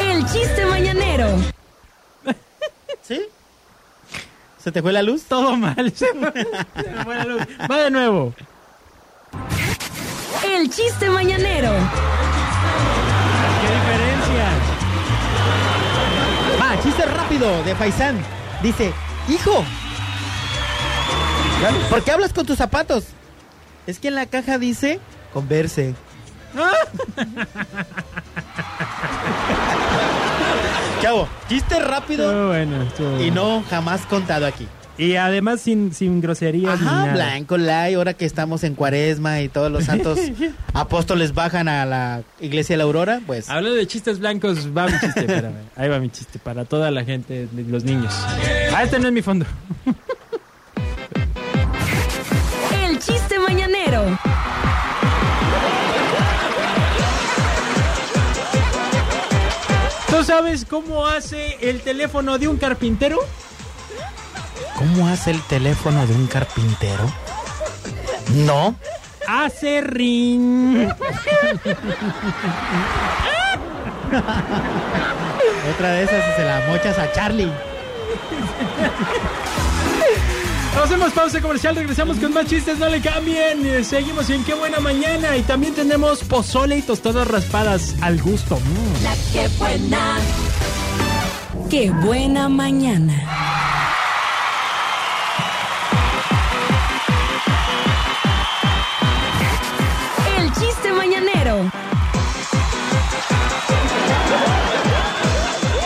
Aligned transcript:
El 0.00 0.26
chiste 0.26 0.66
mañanero. 0.66 1.26
¿Sí? 3.02 3.20
¿Se 4.62 4.70
te 4.70 4.80
fue 4.80 4.92
la 4.92 5.02
luz? 5.02 5.24
Todo 5.24 5.56
mal. 5.56 5.92
Se 5.96 6.12
me 6.14 6.30
fue 7.04 7.16
la 7.16 7.24
luz. 7.24 7.42
Va 7.70 7.78
de 7.78 7.90
nuevo. 7.90 8.34
El 10.44 10.70
chiste 10.70 11.10
mañanero. 11.10 11.70
¿Qué 13.60 13.74
diferencia? 13.74 14.50
Va, 16.60 16.82
chiste 16.82 17.04
rápido 17.06 17.62
de 17.64 17.74
Faisán. 17.74 18.22
Dice, 18.62 18.92
hijo, 19.28 19.64
¿por 21.90 22.02
qué 22.04 22.12
hablas 22.12 22.32
con 22.32 22.46
tus 22.46 22.58
zapatos? 22.58 23.06
Es 23.86 23.98
que 23.98 24.08
en 24.08 24.14
la 24.14 24.26
caja 24.26 24.58
dice, 24.58 25.00
converse. 25.32 25.94
Chavo, 31.02 31.28
chiste 31.48 31.80
rápido 31.80 32.26
Estuvo 32.30 32.46
bueno, 32.48 32.82
estuvo 32.82 33.10
y 33.16 33.30
bueno. 33.30 33.34
no 33.34 33.64
jamás 33.68 34.02
contado 34.06 34.46
aquí. 34.46 34.68
Y 34.98 35.16
además 35.16 35.60
sin, 35.62 35.92
sin 35.92 36.20
groserías 36.20 36.80
ni 36.80 36.86
Ajá, 36.86 36.96
nada. 37.06 37.12
blanco, 37.14 37.56
light, 37.56 37.96
ahora 37.96 38.14
que 38.14 38.24
estamos 38.24 38.62
en 38.62 38.74
cuaresma 38.76 39.40
y 39.40 39.48
todos 39.48 39.72
los 39.72 39.84
santos 39.84 40.18
apóstoles 40.74 41.34
bajan 41.34 41.66
a 41.66 41.84
la 41.86 42.22
iglesia 42.40 42.74
de 42.74 42.78
la 42.78 42.84
aurora, 42.84 43.20
pues... 43.26 43.48
Hablando 43.50 43.74
de 43.74 43.86
chistes 43.86 44.20
blancos, 44.20 44.68
va 44.76 44.86
mi 44.86 44.92
chiste, 45.00 45.20
espérame. 45.20 45.54
Ahí 45.76 45.88
va 45.88 45.98
mi 45.98 46.10
chiste 46.10 46.38
para 46.38 46.66
toda 46.66 46.90
la 46.92 47.04
gente, 47.04 47.48
los 47.68 47.82
niños. 47.84 48.14
Ah, 48.72 48.84
este 48.84 48.98
no 49.00 49.08
es 49.08 49.12
mi 49.14 49.22
fondo. 49.22 49.46
Sabes 60.32 60.64
cómo 60.64 61.06
hace 61.06 61.58
el 61.60 61.82
teléfono 61.82 62.38
de 62.38 62.48
un 62.48 62.56
carpintero? 62.56 63.18
¿Cómo 64.78 65.06
hace 65.06 65.30
el 65.30 65.42
teléfono 65.42 66.06
de 66.06 66.14
un 66.14 66.26
carpintero? 66.26 67.04
No. 68.36 68.74
Hace 69.28 69.82
ring. 69.82 70.88
Otra 75.74 75.90
de 75.90 76.02
esas 76.02 76.34
se 76.34 76.44
la 76.44 76.62
mochas 76.66 76.98
a 76.98 77.12
Charlie. 77.12 77.52
Hacemos 80.80 81.12
pausa 81.12 81.40
comercial, 81.40 81.76
regresamos 81.76 82.16
con 82.18 82.32
más 82.32 82.46
chistes, 82.46 82.78
no 82.78 82.88
le 82.88 83.00
cambien. 83.00 83.64
Eh, 83.66 83.84
Seguimos 83.84 84.28
en 84.30 84.42
Qué 84.44 84.54
Buena 84.54 84.80
Mañana 84.80 85.36
y 85.36 85.42
también 85.42 85.74
tenemos 85.74 86.24
pozole 86.24 86.78
y 86.78 86.82
tostadas 86.82 87.26
raspadas 87.28 87.94
al 88.00 88.20
gusto. 88.20 88.56
Mm. 88.56 89.04
La 89.04 89.14
que 89.32 89.48
buena. 89.58 90.18
Qué 91.70 91.90
buena 91.90 92.48
mañana. 92.48 93.14
El 100.38 100.52
chiste 100.54 100.92
mañanero. 100.92 101.70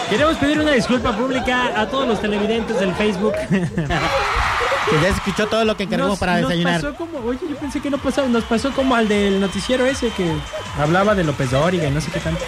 Queremos 0.08 0.36
pedir 0.36 0.60
una 0.60 0.72
disculpa 0.72 1.16
pública 1.16 1.78
a 1.78 1.86
todos 1.88 2.06
los 2.06 2.20
televidentes 2.20 2.78
del 2.78 2.94
Facebook. 2.94 3.34
Que 4.90 5.00
ya 5.02 5.08
escuchó 5.08 5.46
todo 5.48 5.64
lo 5.64 5.76
que 5.76 5.86
Nos- 5.86 6.18
para 6.18 6.40
nos 6.40 6.50
desayunar. 6.50 6.80
pasó 6.80 6.94
como, 6.96 7.18
oye, 7.18 7.40
yo 7.48 7.56
pensé 7.56 7.80
que 7.80 7.90
no 7.90 7.98
pasaba, 7.98 8.28
nos 8.28 8.44
pasó 8.44 8.72
como 8.72 8.94
al 8.94 9.08
del 9.08 9.40
noticiero 9.40 9.84
ese 9.84 10.10
que 10.10 10.30
hablaba 10.78 11.14
de 11.16 11.24
López 11.24 11.50
Dóriga 11.50 11.86
y 11.88 11.90
no 11.90 12.00
sé 12.00 12.10
qué 12.12 12.20
tanto. 12.20 12.40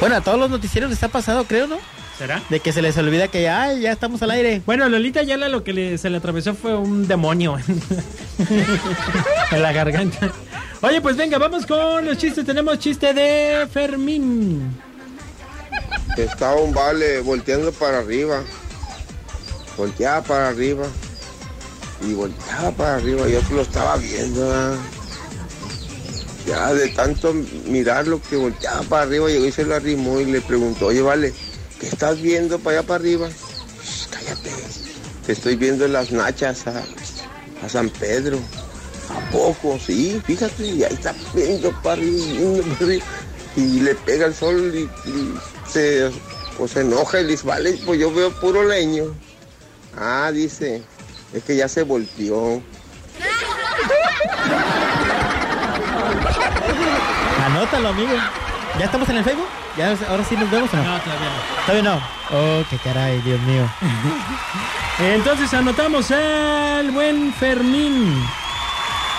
Bueno, 0.00 0.16
a 0.16 0.20
todos 0.20 0.38
los 0.38 0.48
noticieros 0.50 0.88
les 0.90 1.02
ha 1.02 1.08
pasado, 1.08 1.44
creo, 1.44 1.66
¿no? 1.66 1.78
¿Será? 2.16 2.42
De 2.50 2.60
que 2.60 2.72
se 2.72 2.80
les 2.82 2.96
olvida 2.98 3.28
que 3.28 3.42
ya, 3.42 3.62
ay, 3.62 3.80
ya 3.80 3.92
estamos 3.92 4.22
al 4.22 4.30
aire. 4.30 4.62
Bueno, 4.66 4.84
a 4.84 4.88
Lolita 4.88 5.22
Yala 5.22 5.48
lo 5.48 5.64
que 5.64 5.72
le- 5.72 5.98
se 5.98 6.10
le 6.10 6.18
atravesó 6.18 6.54
fue 6.54 6.76
un 6.76 7.08
demonio 7.08 7.56
en 9.50 9.62
la 9.62 9.72
garganta. 9.72 10.30
Oye, 10.82 11.00
pues 11.00 11.16
venga, 11.16 11.38
vamos 11.38 11.66
con 11.66 12.04
los 12.04 12.16
chistes. 12.18 12.44
Tenemos 12.46 12.78
chiste 12.78 13.12
de 13.14 13.66
Fermín. 13.72 14.80
Estaba 16.16 16.56
un 16.56 16.72
vale 16.72 17.20
volteando 17.20 17.72
para 17.72 17.98
arriba. 17.98 18.42
Volteaba 19.76 20.22
para 20.22 20.48
arriba. 20.48 20.84
Y 22.02 22.14
volteaba 22.14 22.70
para 22.72 22.94
arriba. 22.96 23.28
Yo 23.28 23.40
lo 23.50 23.62
estaba 23.62 23.96
viendo. 23.96 24.52
¿ah? 24.52 24.76
Ya 26.46 26.72
de 26.74 26.88
tanto 26.88 27.32
mirarlo 27.66 28.20
que 28.28 28.36
volteaba 28.36 28.82
para 28.82 29.02
arriba, 29.02 29.28
llegó 29.28 29.46
y 29.46 29.52
se 29.52 29.64
lo 29.64 29.74
arrimó 29.74 30.20
y 30.20 30.24
le 30.24 30.40
preguntó, 30.40 30.86
oye, 30.86 31.02
vale, 31.02 31.32
¿qué 31.78 31.86
estás 31.86 32.20
viendo 32.20 32.58
para 32.58 32.78
allá 32.78 32.86
para 32.88 33.00
arriba? 33.00 33.28
"Shh, 33.28 34.06
cállate. 34.10 34.50
Te 35.26 35.32
estoy 35.32 35.56
viendo 35.56 35.84
en 35.84 35.92
las 35.92 36.10
nachas 36.10 36.66
a, 36.66 36.82
a 37.64 37.68
San 37.68 37.90
Pedro. 37.90 38.38
¿A 39.10 39.30
poco? 39.30 39.78
Sí, 39.78 40.20
fíjate, 40.24 40.66
y 40.66 40.82
ahí 40.84 40.94
está 40.94 41.14
viendo 41.34 41.70
para 41.82 42.00
arriba, 42.00 42.24
viendo 42.32 42.62
para 42.62 42.84
arriba. 42.86 43.04
Y 43.56 43.80
le 43.80 43.94
pega 43.96 44.26
el 44.26 44.34
sol 44.34 44.72
y, 44.74 44.88
se, 45.70 46.10
pues, 46.56 46.70
se 46.72 46.80
enoja 46.80 47.20
y 47.20 47.26
dice, 47.26 47.46
vale, 47.46 47.78
pues 47.84 48.00
yo 48.00 48.12
veo 48.12 48.30
puro 48.40 48.64
leño. 48.66 49.14
Ah, 49.96 50.30
dice, 50.32 50.82
es 51.32 51.44
que 51.44 51.56
ya 51.56 51.68
se 51.68 51.82
volteó. 51.82 52.62
Anótalo, 57.46 57.88
amigo. 57.88 58.12
¿Ya 58.78 58.84
estamos 58.84 59.08
en 59.08 59.16
el 59.18 59.24
Facebook? 59.24 59.48
¿Ya, 59.76 59.96
¿Ahora 60.08 60.24
sí 60.24 60.36
nos 60.36 60.50
vemos 60.50 60.72
o 60.72 60.76
no? 60.76 60.82
No, 60.82 61.00
todavía 61.00 61.28
no. 61.28 61.66
Todavía 61.66 61.90
no. 61.90 61.96
Oh, 62.32 62.64
qué 62.70 62.78
caray, 62.78 63.20
Dios 63.22 63.40
mío. 63.42 63.68
Entonces 64.98 65.52
anotamos 65.54 66.10
al 66.10 66.90
buen 66.90 67.32
Fermín. 67.34 68.22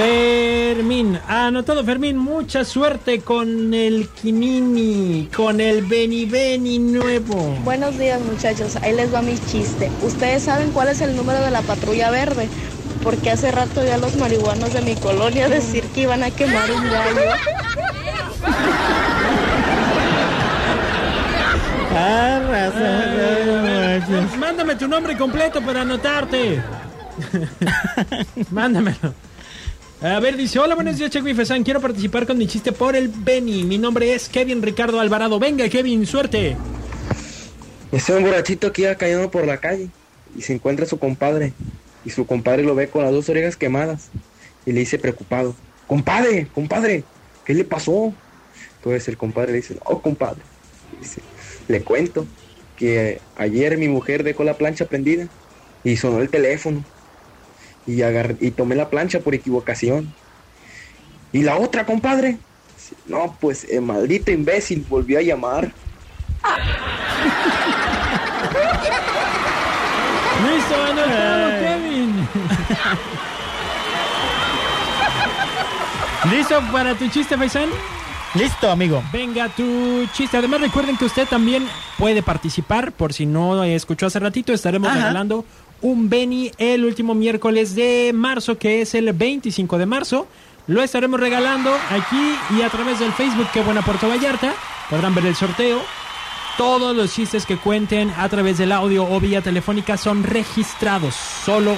Fermín, 0.01 1.19
anotado 1.27 1.83
Fermín, 1.83 2.17
mucha 2.17 2.65
suerte 2.65 3.21
con 3.21 3.71
el 3.71 4.09
Kinini, 4.09 5.29
con 5.35 5.61
el 5.61 5.85
Beni 5.85 6.25
Beni 6.25 6.79
nuevo. 6.79 7.55
Buenos 7.63 7.99
días 7.99 8.19
muchachos, 8.19 8.77
ahí 8.77 8.95
les 8.95 9.13
va 9.13 9.21
mi 9.21 9.37
chiste. 9.37 9.91
¿Ustedes 10.01 10.41
saben 10.41 10.71
cuál 10.71 10.87
es 10.87 11.01
el 11.01 11.15
número 11.15 11.39
de 11.41 11.51
la 11.51 11.61
patrulla 11.61 12.09
verde? 12.09 12.49
Porque 13.03 13.29
hace 13.29 13.51
rato 13.51 13.85
ya 13.85 13.99
los 13.99 14.15
marihuanos 14.15 14.73
de 14.73 14.81
mi 14.81 14.95
colonia 14.95 15.47
decir 15.49 15.83
que 15.93 16.01
iban 16.01 16.23
a 16.23 16.31
quemar 16.31 16.71
un 16.71 16.83
gallo. 16.83 17.21
Mándame 24.39 24.75
tu 24.77 24.87
nombre 24.87 25.15
completo 25.15 25.61
para 25.61 25.81
anotarte. 25.81 26.59
Mándamelo. 28.49 29.13
A 30.03 30.19
ver, 30.19 30.35
dice, 30.35 30.57
hola, 30.57 30.73
buenos 30.73 30.97
días, 30.97 31.11
Checo 31.11 31.27
y 31.27 31.35
Fesan. 31.35 31.63
Quiero 31.63 31.79
participar 31.79 32.25
con 32.25 32.35
mi 32.35 32.47
chiste 32.47 32.71
por 32.71 32.95
el 32.95 33.07
Beni. 33.07 33.63
Mi 33.63 33.77
nombre 33.77 34.15
es 34.15 34.29
Kevin 34.29 34.63
Ricardo 34.63 34.99
Alvarado. 34.99 35.37
Venga, 35.37 35.69
Kevin, 35.69 36.07
suerte. 36.07 36.57
Está 37.91 38.17
un 38.17 38.23
borrachito 38.23 38.73
que 38.73 38.81
iba 38.81 38.95
cayendo 38.95 39.29
por 39.29 39.45
la 39.45 39.57
calle 39.57 39.89
y 40.35 40.41
se 40.41 40.53
encuentra 40.53 40.87
su 40.87 40.97
compadre. 40.97 41.53
Y 42.03 42.09
su 42.09 42.25
compadre 42.25 42.63
lo 42.63 42.73
ve 42.73 42.89
con 42.89 43.03
las 43.03 43.11
dos 43.11 43.29
orejas 43.29 43.55
quemadas 43.55 44.09
y 44.65 44.71
le 44.71 44.79
dice 44.79 44.97
preocupado, 44.97 45.55
compadre, 45.85 46.47
compadre, 46.51 47.03
¿qué 47.45 47.53
le 47.53 47.63
pasó? 47.63 48.11
Entonces 48.77 49.07
el 49.07 49.17
compadre 49.17 49.51
le 49.51 49.57
dice, 49.57 49.77
oh 49.85 50.01
compadre, 50.01 50.41
Dice, 50.99 51.21
le 51.67 51.83
cuento 51.83 52.25
que 52.75 53.21
ayer 53.37 53.77
mi 53.77 53.87
mujer 53.87 54.23
dejó 54.23 54.43
la 54.43 54.55
plancha 54.55 54.85
prendida 54.85 55.27
y 55.83 55.95
sonó 55.97 56.21
el 56.21 56.29
teléfono 56.29 56.83
y, 57.87 58.01
agarré, 58.01 58.37
y 58.39 58.51
tomé 58.51 58.75
la 58.75 58.89
plancha 58.89 59.19
por 59.19 59.33
equivocación. 59.35 60.13
¿Y 61.33 61.43
la 61.43 61.57
otra, 61.57 61.85
compadre? 61.85 62.37
No, 63.05 63.37
pues 63.39 63.65
el 63.69 63.81
maldito 63.81 64.31
imbécil 64.31 64.85
volvió 64.89 65.19
a 65.19 65.21
llamar. 65.21 65.71
Listo. 70.41 70.75
Kevin. 71.59 72.27
¿Listo 76.31 76.61
para 76.71 76.95
tu 76.95 77.07
chiste, 77.09 77.37
Faisan? 77.37 77.69
Listo, 78.33 78.69
amigo. 78.69 79.03
Venga, 79.11 79.49
tu 79.49 80.07
chiste. 80.13 80.37
Además, 80.37 80.61
recuerden 80.61 80.95
que 80.97 81.05
usted 81.05 81.27
también 81.27 81.67
puede 81.97 82.23
participar. 82.23 82.91
Por 82.93 83.13
si 83.13 83.25
no 83.25 83.63
escuchó 83.63 84.05
hace 84.05 84.19
ratito, 84.19 84.53
estaremos 84.53 84.89
Ajá. 84.89 84.99
regalando 84.99 85.45
un 85.81 86.09
Beni 86.09 86.51
el 86.57 86.85
último 86.85 87.13
miércoles 87.15 87.75
de 87.75 88.11
marzo, 88.13 88.57
que 88.57 88.81
es 88.81 88.93
el 88.95 89.11
25 89.13 89.77
de 89.77 89.85
marzo. 89.85 90.27
Lo 90.67 90.83
estaremos 90.83 91.19
regalando 91.19 91.71
aquí 91.89 92.35
y 92.57 92.61
a 92.61 92.69
través 92.69 92.99
del 92.99 93.11
Facebook 93.13 93.47
Que 93.51 93.61
Buena 93.61 93.81
Puerto 93.81 94.07
Vallarta. 94.07 94.53
Podrán 94.89 95.15
ver 95.15 95.25
el 95.25 95.35
sorteo. 95.35 95.79
Todos 96.57 96.95
los 96.95 97.13
chistes 97.13 97.45
que 97.45 97.57
cuenten 97.57 98.11
a 98.11 98.29
través 98.29 98.57
del 98.57 98.71
audio 98.71 99.05
o 99.09 99.19
vía 99.19 99.41
telefónica 99.41 99.97
son 99.97 100.23
registrados. 100.23 101.15
Solo 101.15 101.77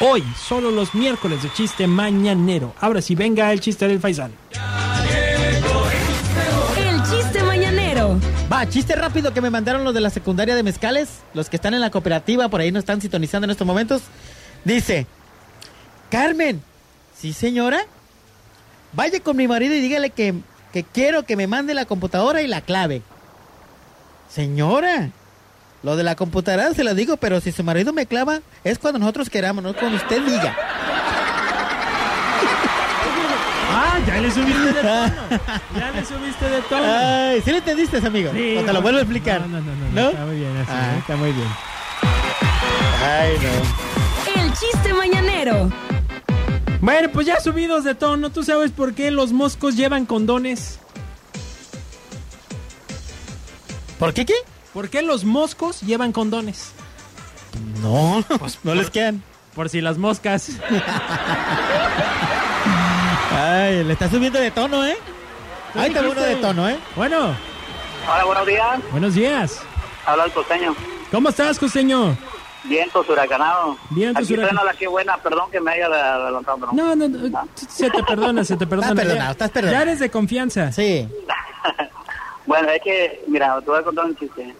hoy, 0.00 0.24
solo 0.36 0.70
los 0.70 0.94
miércoles 0.94 1.42
de 1.42 1.52
chiste 1.52 1.86
mañanero. 1.86 2.74
Ahora 2.80 3.00
sí, 3.00 3.14
venga 3.14 3.52
el 3.52 3.60
chiste 3.60 3.86
del 3.86 4.00
Faisal. 4.00 4.32
Va, 8.52 8.68
chiste 8.68 8.94
rápido 8.94 9.32
que 9.32 9.40
me 9.40 9.48
mandaron 9.48 9.84
los 9.84 9.94
de 9.94 10.00
la 10.00 10.10
secundaria 10.10 10.54
de 10.54 10.62
Mezcales, 10.62 11.08
los 11.32 11.48
que 11.48 11.56
están 11.56 11.72
en 11.72 11.80
la 11.80 11.90
cooperativa, 11.90 12.48
por 12.48 12.60
ahí 12.60 12.70
nos 12.70 12.80
están 12.80 13.00
sintonizando 13.00 13.46
en 13.46 13.50
estos 13.50 13.66
momentos. 13.66 14.02
Dice, 14.64 15.06
Carmen, 16.10 16.62
¿sí 17.16 17.32
señora? 17.32 17.80
Vaya 18.92 19.20
con 19.20 19.36
mi 19.36 19.48
marido 19.48 19.74
y 19.74 19.80
dígale 19.80 20.10
que, 20.10 20.34
que 20.72 20.84
quiero 20.84 21.24
que 21.24 21.36
me 21.36 21.46
mande 21.46 21.72
la 21.72 21.86
computadora 21.86 22.42
y 22.42 22.46
la 22.46 22.60
clave. 22.60 23.02
Señora, 24.30 25.10
lo 25.82 25.96
de 25.96 26.04
la 26.04 26.14
computadora 26.14 26.74
se 26.74 26.84
lo 26.84 26.94
digo, 26.94 27.16
pero 27.16 27.40
si 27.40 27.50
su 27.50 27.64
marido 27.64 27.92
me 27.92 28.06
clava, 28.06 28.40
es 28.62 28.78
cuando 28.78 28.98
nosotros 28.98 29.30
queramos, 29.30 29.64
no 29.64 29.74
cuando 29.74 29.96
usted 29.96 30.22
diga. 30.22 30.54
Ah, 33.94 33.98
ya 34.06 34.20
le 34.20 34.30
subiste 34.30 34.60
de 34.60 34.72
tono. 34.82 35.14
Ya 35.78 35.90
le 35.92 36.04
subiste 36.04 36.48
de 36.48 36.62
tono. 36.62 36.84
Ay, 36.84 37.40
¿sí 37.42 37.50
le 37.52 37.58
entendiste, 37.58 37.96
amigo? 37.98 38.30
Sí, 38.32 38.56
o 38.56 38.62
te 38.64 38.72
lo 38.72 38.82
vuelvo 38.82 38.98
a 38.98 39.02
explicar. 39.02 39.40
No, 39.42 39.46
no, 39.48 39.60
no, 39.60 39.72
no, 39.74 39.90
no, 40.02 40.10
Está 40.10 40.24
muy 40.26 40.36
bien, 40.36 40.56
así, 40.56 40.70
Ah. 40.72 40.96
está 40.98 41.16
muy 41.16 41.32
bien. 41.32 41.48
Ay, 43.02 43.32
no. 43.42 44.42
El 44.42 44.52
chiste 44.54 44.92
mañanero. 44.94 45.70
Bueno, 46.80 47.08
pues 47.12 47.26
ya 47.26 47.40
subidos 47.40 47.84
de 47.84 47.94
tono, 47.94 48.30
¿tú 48.30 48.42
sabes 48.42 48.70
por 48.72 48.94
qué 48.94 49.10
los 49.10 49.32
moscos 49.32 49.76
llevan 49.76 50.06
condones? 50.06 50.78
¿Por 53.98 54.12
qué 54.12 54.26
qué? 54.26 54.34
¿Por 54.72 54.90
qué 54.90 55.02
los 55.02 55.24
moscos 55.24 55.80
llevan 55.82 56.12
condones? 56.12 56.72
No, 57.80 58.24
no 58.64 58.74
les 58.74 58.90
quedan. 58.90 59.22
Por 59.54 59.68
si 59.70 59.80
las 59.80 59.98
moscas. 59.98 60.50
Ay, 63.32 63.84
le 63.84 63.92
está 63.92 64.08
subiendo 64.08 64.38
de 64.38 64.50
tono, 64.50 64.84
¿eh? 64.84 64.96
Ahí 65.74 65.88
está 65.88 66.00
uno 66.02 66.20
de 66.20 66.36
tono, 66.36 66.68
¿eh? 66.68 66.78
Bueno, 66.96 67.34
Hola, 68.06 68.24
buenos 68.24 68.46
días. 68.46 68.80
buenos 68.90 69.14
días. 69.14 69.62
Habla 70.06 70.24
el 70.26 70.32
costeño. 70.32 70.74
¿Cómo 71.10 71.30
estás, 71.30 71.58
costeño? 71.58 72.16
Vientos 72.64 73.08
huracanados. 73.08 73.76
Vientos 73.90 74.24
Aquí 74.24 74.36
la 74.36 74.72
que 74.78 74.86
buena, 74.86 75.16
perdón 75.18 75.50
que 75.50 75.60
me 75.60 75.72
haya 75.72 75.86
adelantado. 75.86 76.58
pero- 76.58 76.72
No, 76.72 76.94
no, 76.96 77.08
no, 77.08 77.48
se 77.56 77.90
te 77.90 78.02
perdona, 78.02 78.44
se 78.44 78.56
te 78.56 78.66
perdona. 78.66 78.88
Estás 78.88 78.96
perdonado, 79.04 79.26
Ya- 79.26 79.30
estás 79.32 79.50
perdonado. 79.50 79.78
Ya 79.78 79.82
eres 79.90 79.98
de 80.00 80.10
confianza. 80.10 80.72
Sí. 80.72 81.08
bueno, 82.46 82.68
es 82.70 82.82
que, 82.82 83.24
mira, 83.28 83.60
te 83.60 83.66
voy 83.70 83.80
a 83.80 83.82
contar 83.82 84.04
un 84.06 84.16
chiste. 84.16 84.54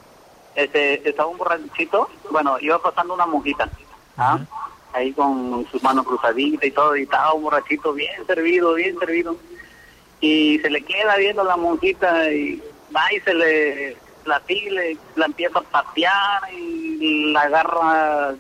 Este, 0.55 1.09
estaba 1.09 1.29
un 1.29 1.39
borrachito, 1.39 2.09
bueno, 2.31 2.57
iba 2.61 2.79
pasando 2.81 3.15
una 3.15 3.27
monjita, 3.27 3.69
¿ah? 4.17 4.39
Ahí 4.95 5.13
con 5.13 5.67
sus 5.71 5.83
manos 5.83 6.07
cruzaditas 6.07 6.65
y 6.65 6.71
todo, 6.71 6.97
y 6.97 7.03
estaba 7.03 7.35
un 7.35 7.43
borrachito 7.43 7.93
bien 7.93 8.27
servido, 8.27 8.75
bien 8.75 8.99
servido. 8.99 9.37
Y 10.21 10.59
se 10.61 10.71
le 10.71 10.83
queda 10.83 11.17
viendo 11.17 11.45
la 11.45 11.57
monjita 11.57 12.31
y 12.31 12.63
va 12.95 13.13
y 13.13 13.21
se 13.21 13.35
le, 13.35 13.97
la 14.25 14.41
sigue, 14.47 14.97
la 15.17 15.27
empieza 15.27 15.59
a 15.59 15.63
patear 15.63 16.43
y 16.53 17.33
la 17.33 17.43
agarra 17.43 18.35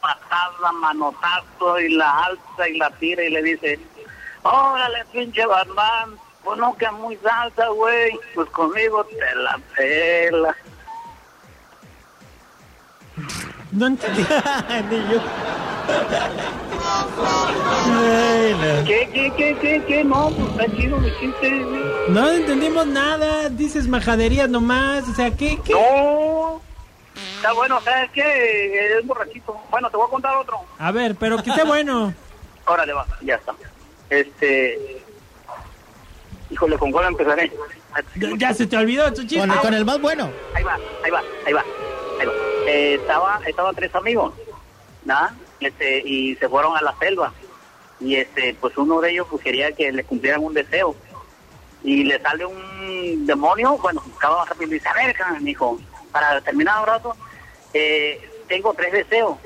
patada, 0.00 0.72
manotazo 0.72 1.80
y 1.80 1.94
la 1.94 2.24
alza 2.24 2.68
y 2.68 2.76
la 2.78 2.90
tira 2.90 3.24
y 3.24 3.30
le 3.30 3.42
dice, 3.42 3.80
órale 4.42 5.04
pinche 5.12 5.42
que 6.78 6.84
es 6.84 6.92
muy 6.92 7.18
alta, 7.30 7.68
güey, 7.68 8.18
pues 8.34 8.48
conmigo 8.50 9.04
te 9.04 9.34
la 9.36 9.58
pela. 9.74 10.56
No 13.70 13.86
entendí. 13.86 14.22
Yo. 15.12 15.20
¿Qué, 18.86 19.08
qué, 19.12 19.32
qué, 19.36 19.56
qué, 19.60 19.84
qué? 19.86 20.04
No, 20.04 20.30
pues 20.30 20.48
está 20.50 20.76
chido 20.76 20.98
mi 20.98 21.10
chiste. 21.18 21.50
No 22.08 22.30
entendimos 22.30 22.86
nada. 22.86 23.48
Dices 23.48 23.86
majaderías 23.88 24.48
nomás. 24.48 25.08
O 25.08 25.14
sea, 25.14 25.30
¿qué? 25.30 25.58
qué? 25.64 25.72
No. 25.72 26.60
Está 27.36 27.52
bueno, 27.52 27.80
¿sabes 27.82 28.10
qué? 28.12 28.98
Es 28.98 29.06
borrachito. 29.06 29.56
Bueno, 29.70 29.90
te 29.90 29.96
voy 29.96 30.06
a 30.06 30.10
contar 30.10 30.36
otro. 30.36 30.58
A 30.78 30.90
ver, 30.90 31.16
pero 31.16 31.42
que 31.42 31.50
esté 31.50 31.64
bueno. 31.64 32.14
Órale, 32.66 32.92
va, 32.92 33.06
ya 33.22 33.36
está. 33.36 33.54
Este... 34.10 35.02
Híjole, 36.50 36.78
¿con 36.78 36.90
cuál 36.92 37.08
empezaré? 37.08 37.52
Ya, 38.16 38.28
ya 38.36 38.54
se 38.54 38.66
te 38.66 38.76
olvidó 38.76 39.12
tu 39.12 39.22
chiste. 39.22 39.46
Con, 39.46 39.56
con 39.58 39.74
el 39.74 39.84
más 39.84 40.00
bueno. 40.00 40.30
Ahí 40.54 40.64
va, 40.64 40.78
ahí 41.04 41.10
va, 41.10 41.22
ahí 41.46 41.52
va, 41.52 41.64
ahí 42.20 42.26
va. 42.26 42.32
Eh, 42.66 42.94
estaba, 42.94 43.40
estaba 43.46 43.72
tres 43.72 43.94
amigos, 43.94 44.32
¿nada? 45.04 45.34
Este, 45.60 46.02
y 46.04 46.36
se 46.36 46.48
fueron 46.48 46.76
a 46.76 46.82
la 46.82 46.96
selva. 46.98 47.32
Y 48.00 48.16
este, 48.16 48.54
pues 48.60 48.76
uno 48.76 49.00
de 49.00 49.10
ellos 49.10 49.26
pues, 49.30 49.42
quería 49.42 49.72
que 49.72 49.90
le 49.92 50.04
cumplieran 50.04 50.44
un 50.44 50.54
deseo. 50.54 50.94
Y 51.82 52.04
le 52.04 52.20
sale 52.20 52.44
un 52.44 53.26
demonio, 53.26 53.78
bueno, 53.78 54.02
acaba 54.16 54.44
rápido 54.44 54.70
y 54.70 54.74
dice, 54.74 54.88
a 54.88 54.94
ver, 54.94 55.16
hijo, 55.46 55.78
para 56.10 56.40
terminar 56.40 56.80
un 56.80 56.86
rato, 56.86 57.16
eh, 57.72 58.20
tengo 58.48 58.74
tres 58.74 58.92
deseos. 58.92 59.36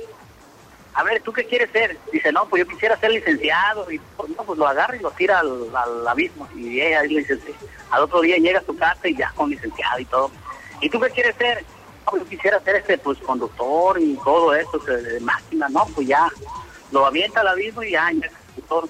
A 0.94 1.02
ver, 1.04 1.22
¿tú 1.22 1.32
qué 1.32 1.44
quieres 1.44 1.70
ser? 1.70 1.96
Dice, 2.12 2.32
no, 2.32 2.46
pues 2.46 2.64
yo 2.64 2.68
quisiera 2.68 2.98
ser 2.98 3.10
licenciado. 3.10 3.90
Y 3.90 3.98
pues, 4.16 4.30
no, 4.30 4.44
pues 4.44 4.58
lo 4.58 4.66
agarra 4.66 4.96
y 4.96 5.00
lo 5.00 5.10
tira 5.12 5.38
al, 5.40 5.74
al 5.74 6.06
abismo. 6.06 6.48
Y 6.54 6.80
ella 6.80 7.02
dice, 7.02 7.38
al 7.90 8.02
otro 8.02 8.20
día 8.20 8.36
llega 8.36 8.60
a 8.60 8.64
su 8.64 8.76
casa 8.76 9.08
y 9.08 9.16
ya 9.16 9.32
con 9.34 9.50
licenciado 9.50 9.98
y 9.98 10.04
todo. 10.04 10.30
¿Y 10.80 10.90
tú 10.90 11.00
qué 11.00 11.10
quieres 11.10 11.36
ser? 11.36 11.64
No, 12.06 12.18
yo 12.18 12.24
quisiera 12.26 12.60
ser 12.60 12.76
este, 12.76 12.98
pues, 12.98 13.18
conductor 13.18 14.00
y 14.00 14.14
todo 14.16 14.54
eso, 14.54 14.82
que 14.84 14.92
de 14.92 15.20
máquina, 15.20 15.68
¿no? 15.68 15.86
Pues 15.94 16.06
ya, 16.06 16.28
lo 16.90 17.06
avienta 17.06 17.40
al 17.40 17.48
abismo 17.48 17.82
y 17.82 17.92
ya, 17.92 18.10
ya 18.12 18.26
es 18.26 18.32
conductor. 18.46 18.88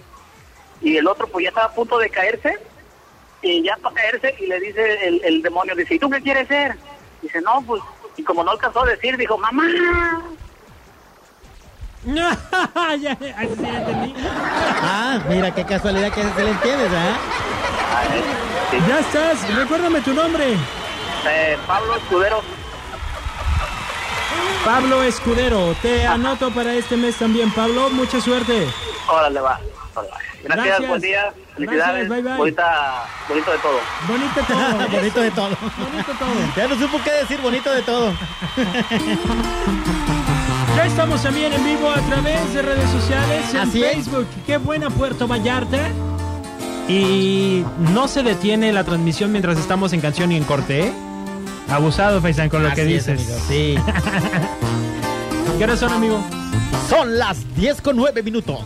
Y 0.81 0.97
el 0.97 1.07
otro, 1.07 1.27
pues 1.29 1.45
ya 1.45 1.49
estaba 1.51 1.67
a 1.67 1.75
punto 1.75 1.99
de 1.99 2.11
caerse, 2.11 2.59
y 3.43 3.63
ya 3.63 3.77
para 3.77 3.95
caerse, 3.95 4.35
y 4.41 4.47
le 4.47 4.61
dice 4.61 5.07
el, 5.07 5.25
el 5.25 5.43
demonio, 5.43 5.75
dice, 5.75 5.95
¿y 5.95 5.99
tú 5.99 6.11
qué 6.11 6.21
quieres 6.21 6.49
ser? 6.49 6.77
Dice, 7.21 7.41
no, 7.41 7.63
pues, 7.67 7.83
y 8.17 8.23
como 8.23 8.43
no 8.43 8.51
alcanzó 8.53 8.83
a 8.83 8.87
decir, 8.87 9.17
dijo, 9.17 9.39
mamá. 9.39 9.65
ya, 12.05 12.37
ya, 12.97 13.13
así 13.13 13.55
sí 13.57 13.63
ya 13.63 13.79
entendí. 13.79 14.15
Ah, 14.27 15.21
mira 15.29 15.55
qué 15.55 15.65
casualidad 15.65 16.13
que 16.13 16.23
se 16.23 16.45
le 16.45 16.51
entiende, 16.51 16.83
¿verdad? 16.85 17.17
Sí. 18.71 18.79
Ya 18.89 18.99
estás. 18.99 19.57
Recuérdame 19.57 20.01
tu 20.01 20.13
nombre. 20.13 20.57
Eh, 21.29 21.59
Pablo 21.67 21.95
Escudero, 21.97 22.43
Pablo 24.65 25.03
Escudero. 25.03 25.75
Te 25.83 26.07
anoto 26.07 26.51
para 26.53 26.75
este 26.75 26.97
mes 26.97 27.17
también, 27.17 27.51
Pablo. 27.53 27.91
Mucha 27.91 28.21
suerte. 28.21 28.67
órale 29.09 29.41
va. 29.41 29.61
órale. 29.95 30.13
Gracias, 30.45 30.67
Gracias. 30.67 30.89
buen 30.89 31.01
día, 31.01 31.33
felicidades, 31.55 32.09
Gracias, 32.09 32.09
bye, 32.09 32.23
bye. 32.23 32.37
Bonita, 32.37 33.05
bonito 33.29 33.51
de 33.53 33.59
todo. 33.59 33.79
Bonito 34.09 34.41
todo. 34.49 34.89
bonito 34.99 35.21
de 35.21 35.31
todo. 35.31 35.49
Bonito 35.79 36.13
todo. 36.19 36.31
Ya 36.57 36.67
no 36.69 36.79
supo 36.79 36.99
qué 37.05 37.11
decir, 37.13 37.41
bonito 37.41 37.71
de 37.73 37.83
todo. 37.83 38.13
Ya 40.77 40.87
estamos 40.87 41.23
también 41.23 41.53
en 41.53 41.63
vivo 41.65 41.91
a 41.91 42.01
través 42.01 42.55
de 42.55 42.63
redes 42.63 42.89
sociales, 42.91 43.53
en 43.53 43.61
Así 43.61 43.85
es. 43.85 43.93
Facebook. 43.95 44.27
Qué 44.47 44.57
buena 44.57 44.89
Puerto 44.89 45.29
Vallarta. 45.29 45.91
Y 46.89 47.63
no 47.93 48.09
se 48.09 48.23
detiene 48.23 48.73
la 48.73 48.83
transmisión 48.83 49.31
mientras 49.33 49.59
estamos 49.59 49.93
en 49.93 50.01
canción 50.01 50.33
y 50.33 50.37
en 50.39 50.45
corte, 50.45 50.87
¿eh? 50.89 50.93
Abusado, 51.73 52.21
Faisan, 52.21 52.49
con 52.49 52.63
lo 52.63 52.73
que 52.75 52.83
Así 52.83 52.95
es, 52.95 53.07
dices. 53.07 53.21
amigo, 53.21 53.39
Sí. 53.49 53.75
¿Qué 55.59 55.65
horas 55.65 55.79
son, 55.81 55.93
amigo? 55.93 56.23
Son 56.89 57.19
las 57.19 57.39
10 57.57 57.81
con 57.81 57.97
9 57.97 58.23
minutos. 58.23 58.61